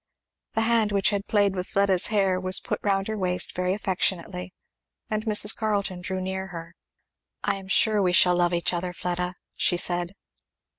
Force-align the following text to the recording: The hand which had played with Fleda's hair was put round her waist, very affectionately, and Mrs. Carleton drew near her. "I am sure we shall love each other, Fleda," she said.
The 0.53 0.61
hand 0.61 0.91
which 0.91 1.11
had 1.11 1.27
played 1.27 1.53
with 1.53 1.67
Fleda's 1.67 2.07
hair 2.07 2.39
was 2.39 2.59
put 2.59 2.79
round 2.81 3.07
her 3.07 3.15
waist, 3.15 3.53
very 3.53 3.71
affectionately, 3.75 4.51
and 5.11 5.25
Mrs. 5.25 5.55
Carleton 5.55 6.01
drew 6.01 6.19
near 6.19 6.47
her. 6.47 6.75
"I 7.43 7.57
am 7.57 7.67
sure 7.67 8.01
we 8.01 8.11
shall 8.11 8.35
love 8.35 8.51
each 8.51 8.73
other, 8.73 8.93
Fleda," 8.93 9.35
she 9.53 9.77
said. 9.77 10.15